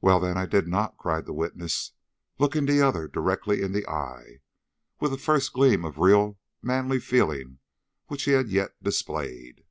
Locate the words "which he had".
8.08-8.48